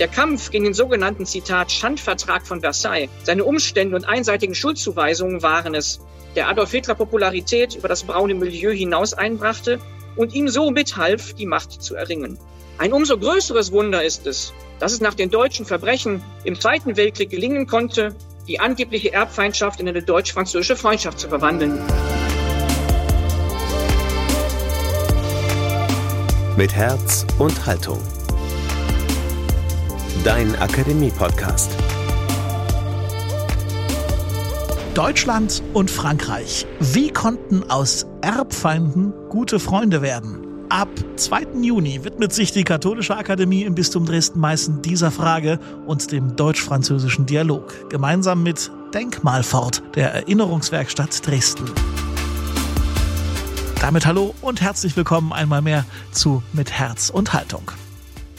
[0.00, 5.74] Der Kampf gegen den sogenannten Zitat Schandvertrag von Versailles, seine Umstände und einseitigen Schuldzuweisungen waren
[5.74, 6.00] es,
[6.34, 9.78] der Adolf Hitler Popularität über das braune Milieu hinaus einbrachte
[10.16, 12.38] und ihm so mithalf, die Macht zu erringen.
[12.78, 17.28] Ein umso größeres Wunder ist es, dass es nach den deutschen Verbrechen im Zweiten Weltkrieg
[17.28, 18.14] gelingen konnte,
[18.48, 21.78] die angebliche Erbfeindschaft in eine deutsch-französische Freundschaft zu verwandeln.
[26.56, 28.00] Mit Herz und Haltung.
[30.22, 31.70] Dein Akademie-Podcast.
[34.92, 36.66] Deutschland und Frankreich.
[36.78, 40.66] Wie konnten aus Erbfeinden gute Freunde werden?
[40.68, 41.62] Ab 2.
[41.62, 47.88] Juni widmet sich die Katholische Akademie im Bistum Dresden-Meißen dieser Frage und dem deutsch-französischen Dialog,
[47.88, 51.64] gemeinsam mit Denkmalfort, der Erinnerungswerkstatt Dresden.
[53.80, 57.72] Damit hallo und herzlich willkommen einmal mehr zu Mit Herz und Haltung.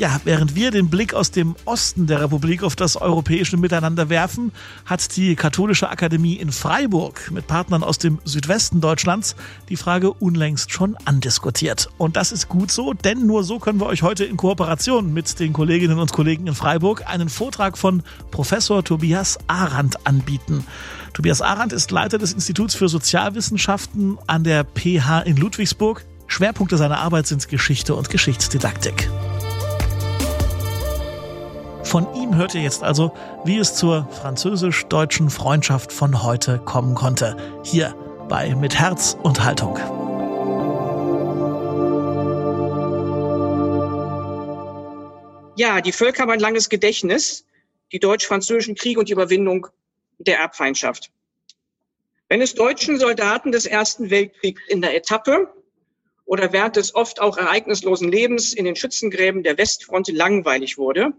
[0.02, 4.52] Ja, während wir den Blick aus dem Osten der Republik auf das europäische Miteinander werfen,
[4.84, 9.36] hat die Katholische Akademie in Freiburg mit Partnern aus dem Südwesten Deutschlands
[9.70, 11.88] die Frage unlängst schon andiskutiert.
[12.00, 15.40] Und das ist gut so, denn nur so können wir euch heute in Kooperation mit
[15.40, 20.66] den Kolleginnen und Kollegen in Freiburg einen Vortrag von Professor Tobias Arendt anbieten.
[21.14, 26.04] Tobias Arendt ist Leiter des Instituts für Sozialwissenschaften an der PH in Ludwigsburg.
[26.26, 29.08] Schwerpunkte seiner Arbeit sind Geschichte und Geschichtsdidaktik.
[31.92, 33.12] Von ihm hört ihr jetzt also,
[33.44, 37.36] wie es zur französisch-deutschen Freundschaft von heute kommen konnte.
[37.66, 37.94] Hier
[38.30, 39.76] bei Mit Herz und Haltung.
[45.58, 47.46] Ja, die Völker haben ein langes Gedächtnis,
[47.92, 49.68] die deutsch-französischen Kriege und die Überwindung
[50.18, 51.12] der Erbfeindschaft.
[52.30, 55.54] Wenn es deutschen Soldaten des Ersten Weltkriegs in der Etappe
[56.24, 61.12] oder während des oft auch ereignislosen Lebens in den Schützengräben der Westfront langweilig wurde,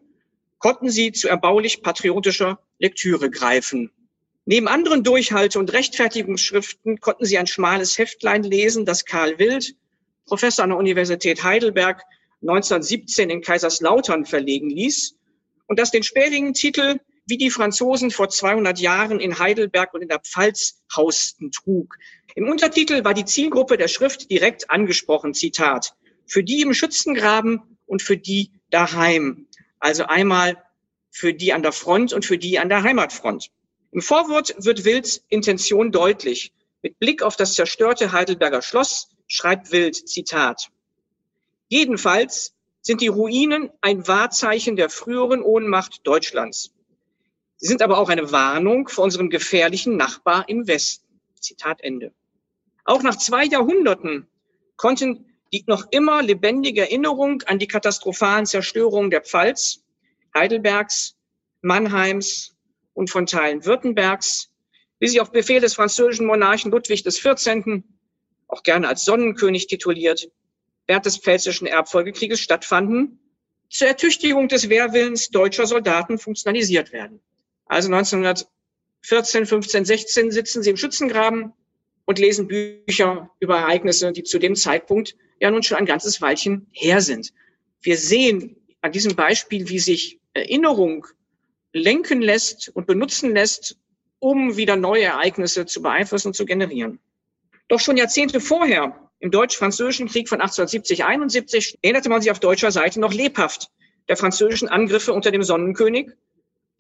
[0.63, 3.91] konnten sie zu erbaulich patriotischer Lektüre greifen.
[4.45, 9.75] Neben anderen Durchhalte- und Rechtfertigungsschriften konnten sie ein schmales Heftlein lesen, das Karl Wild,
[10.25, 12.03] Professor an der Universität Heidelberg,
[12.43, 15.17] 1917 in Kaiserslautern verlegen ließ
[15.67, 20.09] und das den sperrigen Titel wie die Franzosen vor 200 Jahren in Heidelberg und in
[20.09, 21.97] der Pfalz hausten trug.
[22.35, 25.95] Im Untertitel war die Zielgruppe der Schrift direkt angesprochen, Zitat,
[26.27, 29.47] für die im Schützengraben und für die daheim.
[29.83, 30.63] Also einmal
[31.11, 33.51] für die an der Front und für die an der Heimatfront.
[33.91, 36.53] Im Vorwort wird Wilds Intention deutlich.
[36.83, 40.69] Mit Blick auf das zerstörte Heidelberger Schloss schreibt Wild, Zitat.
[41.69, 46.73] Jedenfalls sind die Ruinen ein Wahrzeichen der früheren Ohnmacht Deutschlands.
[47.57, 51.09] Sie sind aber auch eine Warnung vor unserem gefährlichen Nachbar im Westen.
[51.41, 52.13] Zitat Ende.
[52.85, 54.29] Auch nach zwei Jahrhunderten
[54.77, 59.83] konnten die noch immer lebendige Erinnerung an die katastrophalen Zerstörungen der Pfalz,
[60.35, 61.17] Heidelbergs,
[61.61, 62.57] Mannheims
[62.95, 64.51] und von Teilen Württembergs,
[64.99, 67.83] wie sie auf Befehl des französischen Monarchen Ludwig XIV.,
[68.49, 70.31] auch gerne als Sonnenkönig tituliert,
[70.87, 73.19] während des Pfälzischen Erbfolgekrieges stattfanden,
[73.69, 77.21] zur Ertüchtigung des Wehrwillens deutscher Soldaten funktionalisiert werden.
[77.67, 81.55] Also 1914, 15, 16 sitzen sie im Schützengraben
[82.05, 86.67] und lesen Bücher über Ereignisse, die zu dem Zeitpunkt ja nun schon ein ganzes Weilchen
[86.73, 87.33] her sind.
[87.81, 91.07] Wir sehen an diesem Beispiel, wie sich Erinnerung
[91.73, 93.77] lenken lässt und benutzen lässt,
[94.19, 97.01] um wieder neue Ereignisse zu beeinflussen und zu generieren.
[97.69, 103.01] Doch schon Jahrzehnte vorher, im Deutsch-Französischen Krieg von 1870-71, erinnerte man sich auf deutscher Seite
[103.01, 103.71] noch lebhaft
[104.09, 106.11] der französischen Angriffe unter dem Sonnenkönig,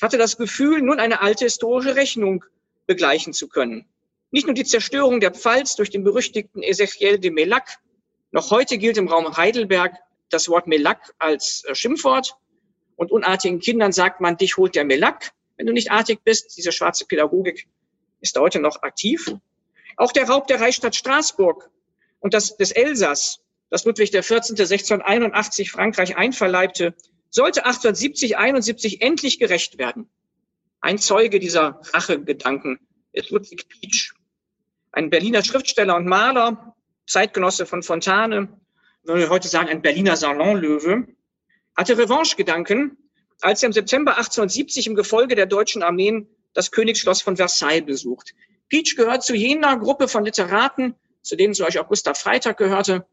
[0.00, 2.44] hatte das Gefühl, nun eine alte historische Rechnung
[2.86, 3.86] begleichen zu können.
[4.32, 7.78] Nicht nur die Zerstörung der Pfalz durch den berüchtigten Ezechiel de Melac
[8.32, 9.94] noch heute gilt im Raum Heidelberg
[10.30, 12.34] das Wort Melak als äh, Schimpfwort.
[12.96, 16.56] Und unartigen Kindern sagt man, dich holt der Melak, wenn du nicht artig bist.
[16.56, 17.68] Diese schwarze Pädagogik
[18.20, 19.34] ist heute noch aktiv.
[19.96, 21.70] Auch der Raub der Reichsstadt Straßburg
[22.20, 24.32] und das des Elsass, das Ludwig XIV.
[24.32, 26.94] 1681 Frankreich einverleibte,
[27.28, 30.08] sollte 1870, 71 endlich gerecht werden.
[30.80, 32.78] Ein Zeuge dieser Rachegedanken
[33.12, 34.11] ist Ludwig Pietsch,
[34.92, 36.74] ein Berliner Schriftsteller und Maler,
[37.06, 38.48] Zeitgenosse von Fontane,
[39.02, 41.08] würde heute sagen, ein Berliner Salonlöwe,
[41.76, 42.96] hatte Revanchegedanken,
[43.40, 48.34] als er im September 1870 im Gefolge der deutschen Armeen das Königsschloss von Versailles besucht.
[48.68, 53.06] Peach gehört zu jener Gruppe von Literaten, zu denen zum Beispiel auch Gustav Freitag gehörte,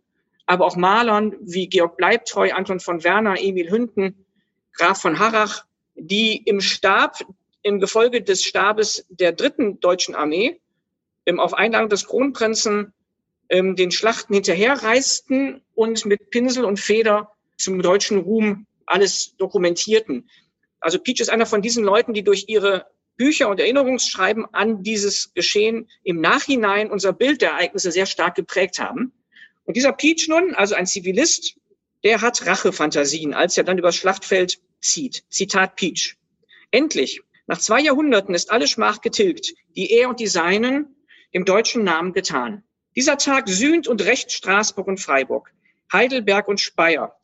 [0.45, 4.25] aber auch Malern wie Georg Bleibtreu, Anton von Werner, Emil Hünten,
[4.73, 5.65] Graf von Harrach,
[5.95, 7.17] die im Stab,
[7.61, 10.59] im Gefolge des Stabes der dritten deutschen Armee,
[11.37, 12.93] auf Einladung des Kronprinzen
[13.49, 20.29] ähm, den Schlachten hinterherreisten und mit Pinsel und Feder zum deutschen Ruhm alles dokumentierten.
[20.79, 22.85] Also Peach ist einer von diesen Leuten, die durch ihre
[23.17, 28.79] Bücher und Erinnerungsschreiben an dieses Geschehen im Nachhinein unser Bild der Ereignisse sehr stark geprägt
[28.79, 29.11] haben.
[29.65, 31.57] Und dieser Peach nun, also ein Zivilist,
[32.03, 35.25] der hat Rachefantasien, als er dann übers Schlachtfeld zieht.
[35.29, 36.15] Zitat Peach.
[36.71, 40.95] Endlich, nach zwei Jahrhunderten ist alle Schmach getilgt, die er und die Seinen
[41.33, 42.63] dem deutschen Namen getan.
[42.95, 45.51] Dieser Tag sühnt und rächt Straßburg und Freiburg,
[45.91, 47.15] Heidelberg und Speyer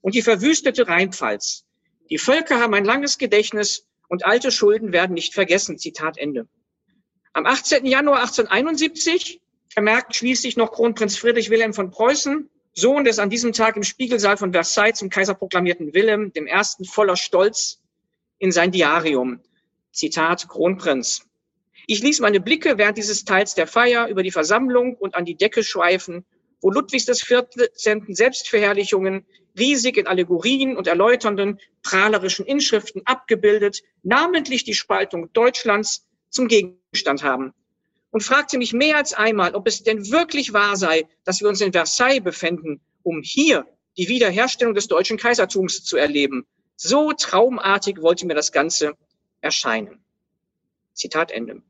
[0.00, 1.64] und die verwüstete Rheinpfalz.
[2.10, 5.78] Die Völker haben ein langes Gedächtnis und alte Schulden werden nicht vergessen.
[5.78, 6.48] Zitat Ende.
[7.32, 7.86] Am 18.
[7.86, 13.76] Januar 1871 vermerkt schließlich noch Kronprinz Friedrich Wilhelm von Preußen, Sohn des an diesem Tag
[13.76, 17.80] im Spiegelsaal von Versailles zum Kaiser proklamierten Wilhelm, dem ersten voller Stolz,
[18.38, 19.40] in sein Diarium.
[19.92, 21.26] Zitat Kronprinz.
[21.92, 25.34] Ich ließ meine Blicke während dieses Teils der Feier über die Versammlung und an die
[25.34, 26.24] Decke schweifen,
[26.60, 28.14] wo Ludwigs des 14.
[28.14, 29.26] Selbstverherrlichungen
[29.58, 37.54] riesig in Allegorien und erläuternden prahlerischen Inschriften abgebildet, namentlich die Spaltung Deutschlands zum Gegenstand haben.
[38.12, 41.60] Und fragte mich mehr als einmal, ob es denn wirklich wahr sei, dass wir uns
[41.60, 43.66] in Versailles befinden, um hier
[43.96, 46.46] die Wiederherstellung des deutschen Kaisertums zu erleben.
[46.76, 48.92] So traumartig wollte mir das Ganze
[49.40, 50.04] erscheinen.
[50.94, 51.62] Zitat Ende.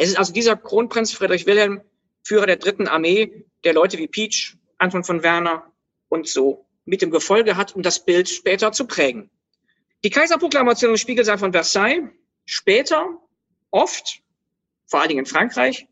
[0.00, 1.80] Es ist also dieser Kronprinz Friedrich Wilhelm,
[2.22, 5.72] Führer der dritten Armee, der Leute wie Peach, Anton von Werner
[6.08, 9.28] und so mit dem Gefolge hat, um das Bild später zu prägen.
[10.04, 12.10] Die Kaiserproklamation im Spiegelsaal von Versailles,
[12.44, 13.18] später
[13.72, 14.22] oft,
[14.86, 15.88] vor allen Dingen in Frankreich,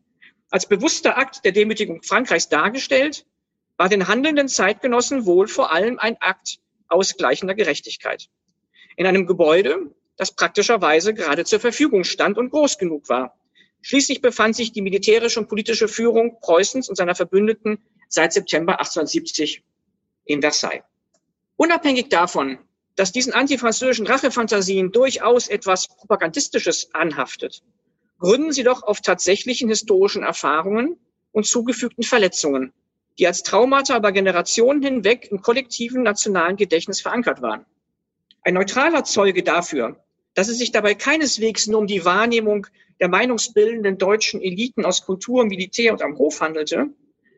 [0.51, 3.27] als bewusster Akt der Demütigung Frankreichs dargestellt,
[3.77, 8.29] war den handelnden Zeitgenossen wohl vor allem ein Akt ausgleichender Gerechtigkeit.
[8.97, 13.37] In einem Gebäude, das praktischerweise gerade zur Verfügung stand und groß genug war.
[13.89, 17.79] Schließlich befand sich die militärische und politische Führung Preußens und seiner Verbündeten
[18.09, 19.63] seit September 1870
[20.25, 20.83] in Versailles.
[21.55, 22.59] Unabhängig davon,
[22.97, 27.63] dass diesen antifranzösischen Rachefantasien durchaus etwas Propagandistisches anhaftet,
[28.19, 30.99] gründen sie doch auf tatsächlichen historischen Erfahrungen
[31.31, 32.73] und zugefügten Verletzungen,
[33.21, 37.65] die als Traumata über Generationen hinweg im kollektiven nationalen Gedächtnis verankert waren.
[38.43, 40.05] Ein neutraler Zeuge dafür,
[40.37, 42.67] dass es sich dabei keineswegs nur um die Wahrnehmung
[43.01, 46.91] der meinungsbildenden deutschen Eliten aus Kultur, Militär und am Hof handelte,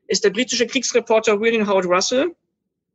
[0.08, 2.34] ist der britische Kriegsreporter William Howard Russell,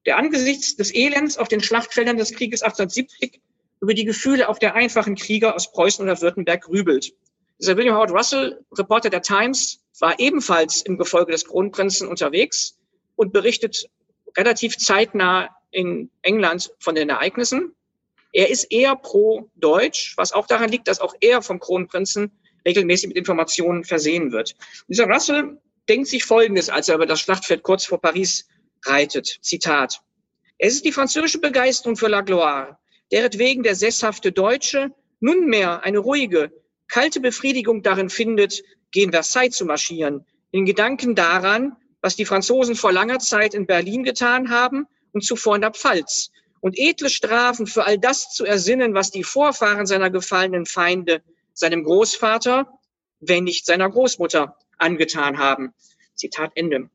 [0.05, 3.39] der angesichts des Elends auf den Schlachtfeldern des Krieges 1870
[3.79, 7.13] über die Gefühle auch der einfachen Krieger aus Preußen oder Württemberg grübelt.
[7.61, 12.77] Dieser William Howard Russell, Reporter der Times, war ebenfalls im Gefolge des Kronprinzen unterwegs
[13.15, 13.89] und berichtet
[14.35, 17.73] relativ zeitnah in England von den Ereignissen.
[18.33, 22.31] Er ist eher pro-deutsch, was auch daran liegt, dass auch er vom Kronprinzen
[22.65, 24.53] regelmäßig mit Informationen versehen wird.
[24.53, 25.57] Und dieser Russell
[25.87, 28.47] denkt sich Folgendes, als er über das Schlachtfeld kurz vor Paris
[28.85, 29.37] reitet.
[29.41, 30.01] Zitat.
[30.57, 32.77] Es ist die französische Begeisterung für La Gloire,
[33.11, 36.51] deretwegen der sesshafte Deutsche nunmehr eine ruhige,
[36.87, 42.91] kalte Befriedigung darin findet, gegen Versailles zu marschieren, in Gedanken daran, was die Franzosen vor
[42.91, 46.31] langer Zeit in Berlin getan haben und zuvor in der Pfalz,
[46.63, 51.21] und edle Strafen für all das zu ersinnen, was die Vorfahren seiner gefallenen Feinde,
[51.53, 52.79] seinem Großvater,
[53.19, 55.73] wenn nicht seiner Großmutter, angetan haben.
[56.15, 56.89] Zitat Ende.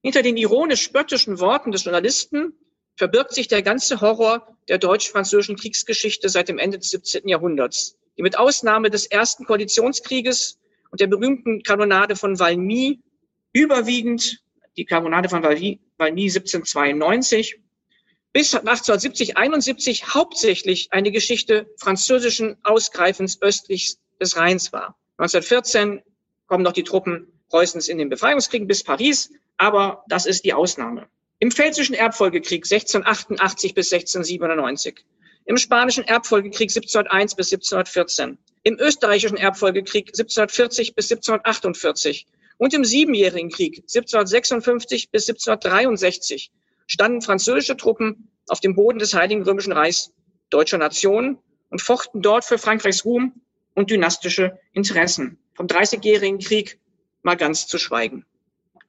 [0.00, 2.54] Hinter den ironisch spöttischen Worten des Journalisten
[2.96, 7.28] verbirgt sich der ganze Horror der deutsch-französischen Kriegsgeschichte seit dem Ende des 17.
[7.28, 10.58] Jahrhunderts, die mit Ausnahme des ersten Koalitionskrieges
[10.90, 13.00] und der berühmten Kanonade von Valmy
[13.52, 14.42] überwiegend,
[14.78, 17.60] die Kanonade von Valmy 1792,
[18.38, 24.96] bis 1870, 71 hauptsächlich eine Geschichte französischen Ausgreifens östlich des Rheins war.
[25.16, 26.04] 1914
[26.46, 31.08] kommen noch die Truppen Preußens in den Befreiungskrieg bis Paris, aber das ist die Ausnahme.
[31.40, 35.04] Im Pfälzischen Erbfolgekrieg 1688 bis 1697,
[35.46, 43.50] im Spanischen Erbfolgekrieg 1701 bis 1714, im Österreichischen Erbfolgekrieg 1740 bis 1748 und im Siebenjährigen
[43.50, 46.52] Krieg 1756 bis 1763
[46.88, 50.12] standen französische Truppen auf dem Boden des Heiligen Römischen Reichs
[50.50, 51.38] deutscher Nation
[51.70, 53.40] und fochten dort für Frankreichs Ruhm
[53.74, 55.38] und dynastische Interessen.
[55.54, 56.80] Vom Dreißigjährigen Krieg
[57.22, 58.24] mal ganz zu schweigen.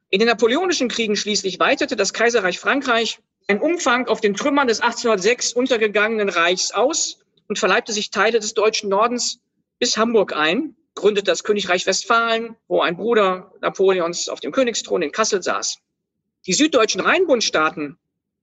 [0.10, 4.80] In den napoleonischen Kriegen schließlich weitete das Kaiserreich Frankreich einen Umfang auf den Trümmern des
[4.80, 9.42] 1806 untergegangenen Reichs aus und verleibte sich Teile des deutschen Nordens
[9.78, 15.12] bis Hamburg ein, gründete das Königreich Westfalen, wo ein Bruder Napoleons auf dem Königsthron in
[15.12, 15.80] Kassel saß.
[16.50, 18.00] Die süddeutschen Rheinbundstaaten,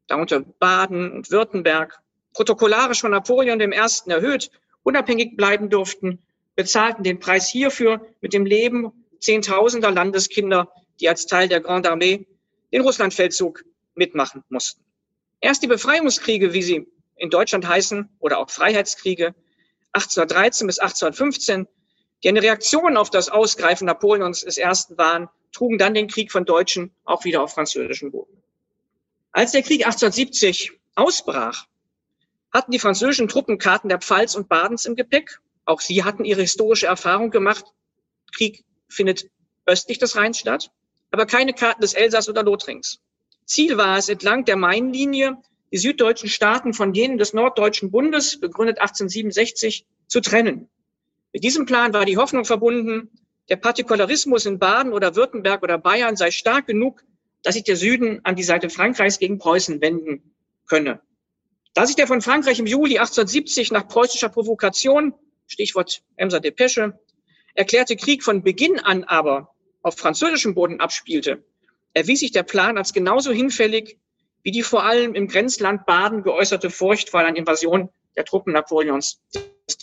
[0.06, 1.98] darunter Baden und Württemberg,
[2.34, 3.74] protokollarisch von Napoleon I.
[4.06, 4.52] erhöht,
[4.84, 6.20] unabhängig bleiben durften,
[6.54, 12.28] bezahlten den Preis hierfür mit dem Leben Zehntausender Landeskinder die als Teil der Grande Armee
[12.72, 13.64] den Russlandfeldzug
[13.96, 14.84] mitmachen mussten.
[15.40, 16.86] Erst die Befreiungskriege, wie sie
[17.16, 19.34] in Deutschland heißen oder auch Freiheitskriege
[19.94, 21.66] 1813 bis 1815,
[22.22, 26.44] die eine Reaktion auf das Ausgreifen Napoleons des Ersten waren, trugen dann den Krieg von
[26.44, 28.42] Deutschen auch wieder auf französischen Boden.
[29.32, 31.66] Als der Krieg 1870 ausbrach,
[32.52, 35.40] hatten die französischen Truppen Karten der Pfalz und Badens im Gepäck.
[35.64, 37.66] Auch sie hatten ihre historische Erfahrung gemacht.
[38.32, 39.28] Krieg findet
[39.66, 40.70] östlich des Rheins statt,
[41.10, 42.82] aber keine Karten des Elsass oder Lothringen.
[43.44, 45.36] Ziel war es, entlang der Mainlinie
[45.72, 50.68] die süddeutschen Staaten von jenen des Norddeutschen Bundes, begründet 1867, zu trennen.
[51.32, 53.10] Mit diesem Plan war die Hoffnung verbunden,
[53.48, 57.02] der Partikularismus in Baden oder Württemberg oder Bayern sei stark genug,
[57.42, 60.34] dass sich der Süden an die Seite Frankreichs gegen Preußen wenden
[60.66, 61.00] könne.
[61.74, 65.14] Da sich der von Frankreich im Juli 1870 nach preußischer Provokation,
[65.46, 66.98] Stichwort Emser Depesche,
[67.54, 71.44] erklärte Krieg von Beginn an aber auf französischem Boden abspielte,
[71.92, 73.98] erwies sich der Plan als genauso hinfällig
[74.42, 79.20] wie die vor allem im Grenzland Baden geäußerte Furcht vor einer Invasion der Truppen Napoleons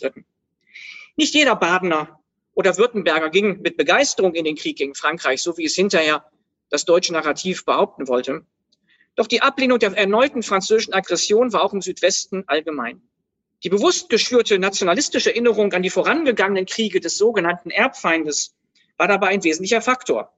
[0.02, 0.24] III.
[1.16, 2.23] Nicht jeder Badener
[2.54, 6.24] oder Württemberger ging mit Begeisterung in den Krieg gegen Frankreich, so wie es hinterher
[6.70, 8.46] das deutsche Narrativ behaupten wollte.
[9.16, 13.02] Doch die Ablehnung der erneuten französischen Aggression war auch im Südwesten allgemein.
[13.62, 18.54] Die bewusst geschürte nationalistische Erinnerung an die vorangegangenen Kriege des sogenannten Erbfeindes
[18.96, 20.32] war dabei ein wesentlicher Faktor.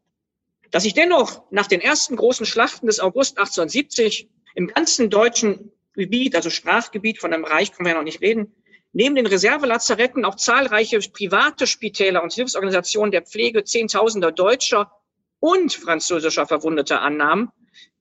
[0.70, 6.37] Dass sich dennoch nach den ersten großen Schlachten des August 1870 im ganzen deutschen Gebiet,
[6.37, 8.54] also Sprachgebiet von einem Reich, können wir ja noch nicht reden,
[8.97, 14.91] neben den Reservelazaretten auch zahlreiche private Spitäler und Hilfsorganisationen der Pflege Zehntausender deutscher
[15.38, 17.50] und französischer Verwundeter annahmen,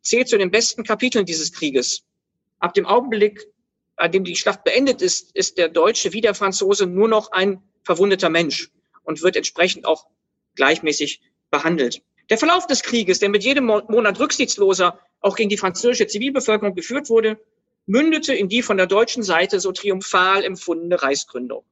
[0.02, 2.06] zählt zu den besten Kapiteln dieses Krieges.
[2.60, 3.46] Ab dem Augenblick,
[3.98, 7.62] an dem die Schlacht beendet ist, ist der Deutsche wie der Franzose nur noch ein
[7.84, 8.72] verwundeter Mensch
[9.04, 10.06] und wird entsprechend auch
[10.56, 11.20] gleichmäßig
[11.52, 12.04] behandelt.
[12.30, 17.10] Der Verlauf des Krieges, der mit jedem Monat rücksichtsloser auch gegen die französische Zivilbevölkerung geführt
[17.10, 17.38] wurde,
[17.86, 21.64] mündete in die von der deutschen Seite so triumphal empfundene Reichsgründung.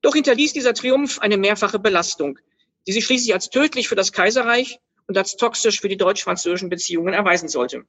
[0.00, 2.38] Doch hinterließ dieser Triumph eine mehrfache Belastung,
[2.86, 7.14] die sich schließlich als tödlich für das Kaiserreich und als toxisch für die deutsch-französischen Beziehungen
[7.14, 7.84] erweisen sollte.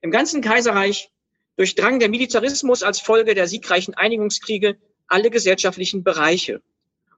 [0.00, 1.10] Im ganzen Kaiserreich
[1.56, 6.62] durchdrang der Militarismus als Folge der siegreichen Einigungskriege alle gesellschaftlichen Bereiche.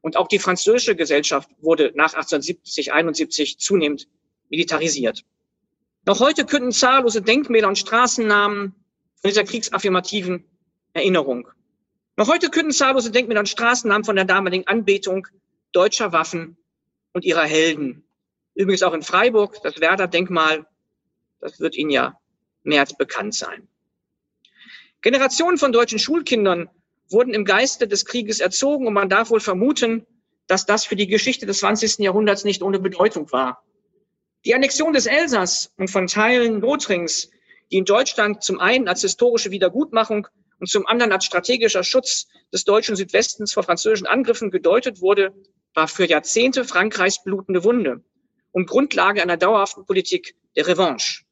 [0.00, 4.08] Und auch die französische Gesellschaft wurde nach 1870, 71 zunehmend
[4.48, 5.24] militarisiert.
[6.04, 8.74] Noch heute künden zahllose Denkmäler und Straßennamen
[9.14, 10.44] von dieser kriegsaffirmativen
[10.94, 11.48] Erinnerung.
[12.16, 15.28] Noch heute künden zahllose Denkmäler und Straßennamen von der damaligen Anbetung
[15.70, 16.56] deutscher Waffen
[17.12, 18.02] und ihrer Helden.
[18.54, 20.66] Übrigens auch in Freiburg, das Werder-Denkmal,
[21.40, 22.18] das wird Ihnen ja
[22.64, 23.68] mehr als bekannt sein.
[25.02, 26.68] Generationen von deutschen Schulkindern
[27.10, 30.04] wurden im Geiste des Krieges erzogen und man darf wohl vermuten,
[30.48, 31.98] dass das für die Geschichte des 20.
[31.98, 33.62] Jahrhunderts nicht ohne Bedeutung war.
[34.44, 37.30] Die Annexion des Elsass und von Teilen Lothrings,
[37.70, 40.26] die in Deutschland zum einen als historische Wiedergutmachung
[40.58, 45.32] und zum anderen als strategischer Schutz des deutschen Südwestens vor französischen Angriffen gedeutet wurde,
[45.74, 48.02] war für Jahrzehnte Frankreichs blutende Wunde
[48.50, 51.22] und Grundlage einer dauerhaften Politik der Revanche.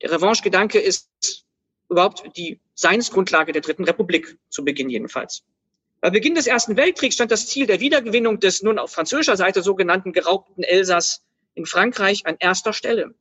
[0.00, 1.10] Der Revanche-Gedanke ist
[1.88, 5.42] überhaupt die Seinsgrundlage der Dritten Republik, zu Beginn jedenfalls.
[6.00, 9.60] Bei Beginn des Ersten Weltkriegs stand das Ziel der Wiedergewinnung des nun auf französischer Seite
[9.60, 11.22] sogenannten geraubten Elsass
[11.54, 13.14] in Frankreich an erster Stelle.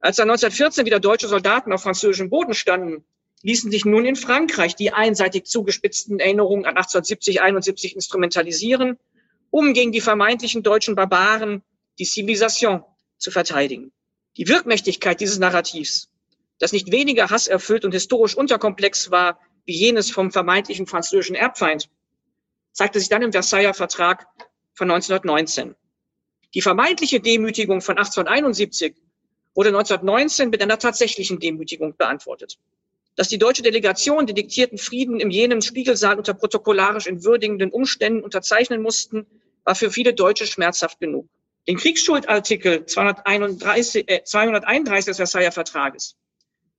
[0.00, 3.04] Als dann 1914 wieder deutsche Soldaten auf französischem Boden standen,
[3.42, 8.98] ließen sich nun in Frankreich die einseitig zugespitzten Erinnerungen an 1870, 71 instrumentalisieren,
[9.50, 11.62] um gegen die vermeintlichen deutschen Barbaren
[11.98, 12.82] die Zivilisation
[13.18, 13.92] zu verteidigen.
[14.36, 16.10] Die Wirkmächtigkeit dieses Narrativs
[16.58, 21.90] das nicht weniger hasserfüllt und historisch unterkomplex war wie jenes vom vermeintlichen französischen Erbfeind,
[22.72, 24.26] zeigte sich dann im Versailler Vertrag
[24.74, 25.74] von 1919.
[26.54, 28.94] Die vermeintliche Demütigung von 1871
[29.54, 32.58] wurde 1919 mit einer tatsächlichen Demütigung beantwortet.
[33.14, 38.22] Dass die deutsche Delegation den diktierten Frieden im jenem Spiegelsaal unter protokollarisch in würdigenden Umständen
[38.22, 39.26] unterzeichnen mussten,
[39.64, 41.28] war für viele Deutsche schmerzhaft genug.
[41.66, 46.16] Den Kriegsschuldartikel 231, äh, 231 des Versailler Vertrages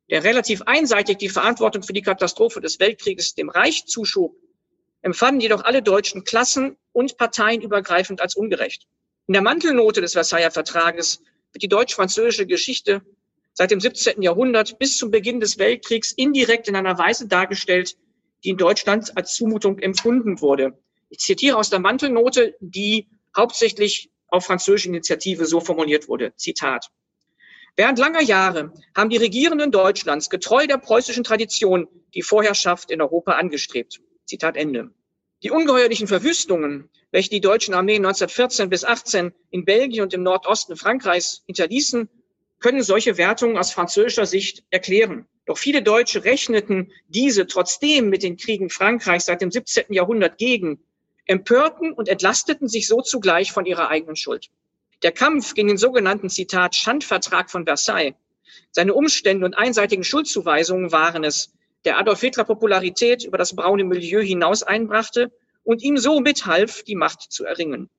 [0.10, 4.36] der relativ einseitig die Verantwortung für die Katastrophe des Weltkrieges dem Reich zuschob,
[5.02, 8.88] empfanden jedoch alle Deutschen klassen- und parteienübergreifend als ungerecht.
[9.28, 13.02] In der Mantelnote des Versailler Vertrages wird die deutsch-französische Geschichte
[13.52, 14.22] seit dem 17.
[14.22, 17.98] Jahrhundert bis zum Beginn des Weltkriegs indirekt in einer Weise dargestellt,
[18.46, 20.80] die in Deutschland als Zumutung empfunden wurde.
[21.10, 26.34] Ich zitiere aus der Mantelnote, die hauptsächlich auf französische Initiative so formuliert wurde.
[26.38, 26.90] Zitat.
[27.76, 33.34] Während langer Jahre haben die Regierenden Deutschlands getreu der preußischen Tradition die Vorherrschaft in Europa
[33.34, 34.00] angestrebt.
[34.26, 34.92] Zitat Ende.
[35.44, 40.76] Die ungeheuerlichen Verwüstungen, welche die deutschen Armeen 1914 bis 18 in Belgien und im Nordosten
[40.76, 42.10] Frankreichs hinterließen,
[42.60, 45.28] können solche Wertungen aus französischer Sicht erklären.
[45.46, 49.94] Doch viele Deutsche rechneten diese trotzdem mit den Kriegen Frankreichs seit dem 17.
[49.94, 50.80] Jahrhundert gegen,
[51.26, 54.48] empörten und entlasteten sich so zugleich von ihrer eigenen Schuld.
[55.04, 58.16] Der Kampf gegen den sogenannten Zitat Schandvertrag von Versailles,
[58.72, 61.54] seine Umstände und einseitigen Schuldzuweisungen waren es,
[61.88, 65.32] der Adolf Hitler Popularität über das braune Milieu hinaus einbrachte
[65.64, 67.90] und ihm so mithalf, die Macht zu erringen.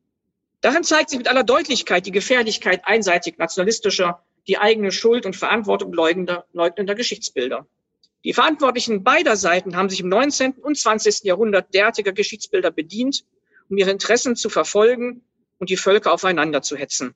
[0.60, 5.94] Darin zeigt sich mit aller Deutlichkeit die Gefährlichkeit einseitig nationalistischer, die eigene Schuld und Verantwortung
[5.94, 7.66] leugnender, leugnender Geschichtsbilder.
[8.24, 10.52] Die Verantwortlichen beider Seiten haben sich im 19.
[10.52, 11.24] und 20.
[11.24, 13.24] Jahrhundert derartiger Geschichtsbilder bedient,
[13.70, 15.22] um ihre Interessen zu verfolgen
[15.56, 17.14] und die Völker aufeinander zu hetzen.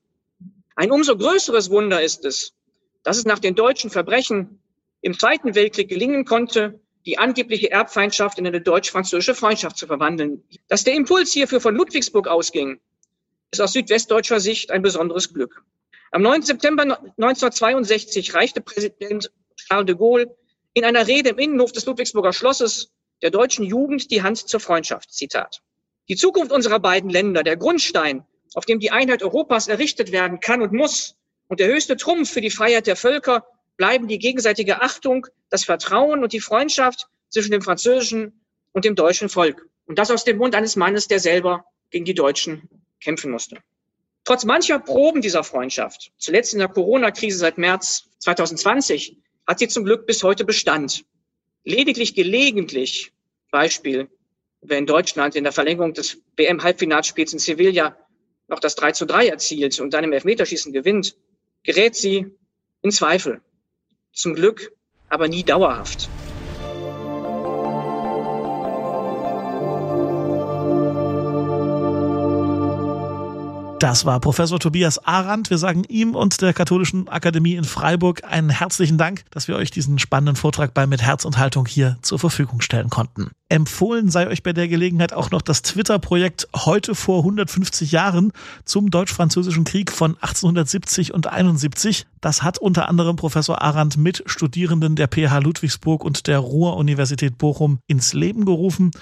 [0.75, 2.55] Ein umso größeres Wunder ist es,
[3.03, 4.62] dass es nach den deutschen Verbrechen
[5.03, 10.45] im Zweiten Weltkrieg gelingen konnte, die angebliche Erbfeindschaft in eine deutsch-französische Freundschaft zu verwandeln.
[10.69, 12.81] Dass der Impuls hierfür von Ludwigsburg ausging,
[13.51, 15.65] ist aus südwestdeutscher Sicht ein besonderes Glück.
[16.13, 16.43] Am 9.
[16.43, 20.37] September 1962 reichte Präsident Charles de Gaulle
[20.75, 22.93] in einer Rede im Innenhof des Ludwigsburger Schlosses
[23.23, 25.13] der deutschen Jugend die Hand zur Freundschaft.
[25.13, 25.63] Zitat.
[26.09, 30.63] Die Zukunft unserer beiden Länder, der Grundstein, auf dem die Einheit Europas errichtet werden kann
[30.63, 31.17] und muss,
[31.49, 36.23] und der höchste Trumpf für die Freiheit der Völker bleiben die gegenseitige Achtung, das Vertrauen
[36.23, 38.41] und die Freundschaft zwischen dem französischen
[38.73, 39.67] und dem deutschen Volk.
[39.87, 42.69] Und das aus dem Mund eines Mannes, der selber gegen die Deutschen
[43.01, 43.59] kämpfen musste.
[44.25, 49.85] Trotz mancher Proben dieser Freundschaft, zuletzt in der Corona-Krise seit März 2020, hat sie zum
[49.85, 51.05] Glück bis heute Bestand.
[51.65, 53.13] Lediglich gelegentlich,
[53.51, 54.09] Beispiel,
[54.61, 57.97] wenn Deutschland in der Verlängerung des WM-Halbfinalspiels in Sevilla
[58.47, 61.17] noch das 3 zu 3 erzielt und dann im Elfmeterschießen gewinnt,
[61.65, 62.27] gerät sie
[62.83, 63.41] in Zweifel.
[64.13, 64.73] Zum Glück
[65.09, 66.13] aber nie dauerhaft.
[73.83, 75.51] Das war Professor Tobias Arendt.
[75.51, 79.73] Wir sagen ihm und der Katholischen Akademie in Freiburg einen herzlichen Dank, dass wir euch
[79.73, 83.33] diesen spannenden Vortrag bei Mit Herz und Haltung hier zur Verfügung stellen konnten.
[83.49, 88.31] Empfohlen sei euch bei der Gelegenheit auch noch das Twitter-Projekt heute vor 150 Jahren
[88.65, 92.07] zum Deutsch-Französischen Krieg von 1870 und 71.
[92.21, 97.81] Das hat unter anderem Professor Arendt mit Studierenden der PH Ludwigsburg und der Ruhr-Universität Bochum
[97.89, 98.93] ins Leben gerufen.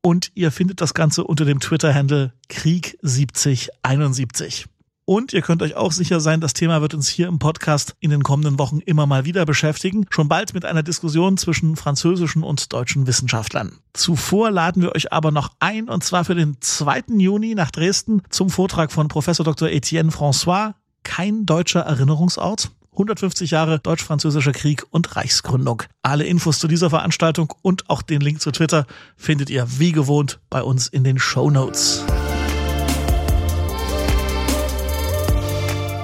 [0.00, 4.68] Und ihr findet das Ganze unter dem Twitter-Handle Krieg7071.
[5.08, 8.10] Und ihr könnt euch auch sicher sein, das Thema wird uns hier im Podcast in
[8.10, 10.04] den kommenden Wochen immer mal wieder beschäftigen.
[10.10, 13.72] Schon bald mit einer Diskussion zwischen französischen und deutschen Wissenschaftlern.
[13.94, 17.04] Zuvor laden wir euch aber noch ein, und zwar für den 2.
[17.16, 19.70] Juni nach Dresden zum Vortrag von Professor Dr.
[19.70, 20.74] Etienne François.
[21.04, 22.70] Kein deutscher Erinnerungsort.
[22.98, 25.84] 150 Jahre Deutsch-Französischer Krieg und Reichsgründung.
[26.02, 30.40] Alle Infos zu dieser Veranstaltung und auch den Link zu Twitter findet ihr wie gewohnt
[30.50, 32.04] bei uns in den Show Notes.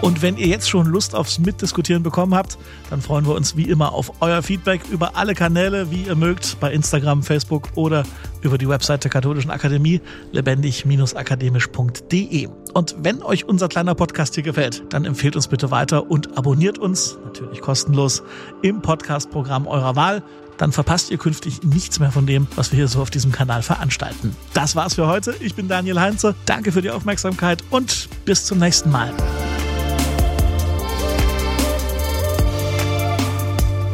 [0.05, 2.59] Und wenn ihr jetzt schon Lust aufs Mitdiskutieren bekommen habt,
[2.90, 6.61] dann freuen wir uns wie immer auf euer Feedback über alle Kanäle, wie ihr mögt,
[6.61, 8.03] bei Instagram, Facebook oder
[8.43, 12.49] über die Website der Katholischen Akademie lebendig-akademisch.de.
[12.75, 16.79] Und wenn euch unser kleiner Podcast hier gefällt, dann empfehlt uns bitte weiter und abonniert
[16.79, 18.23] uns, natürlich kostenlos,
[18.61, 20.23] im Podcast-Programm eurer Wahl.
[20.59, 23.62] Dann verpasst ihr künftig nichts mehr von dem, was wir hier so auf diesem Kanal
[23.62, 24.37] veranstalten.
[24.53, 25.35] Das war's für heute.
[25.40, 26.35] Ich bin Daniel Heinze.
[26.45, 29.11] Danke für die Aufmerksamkeit und bis zum nächsten Mal.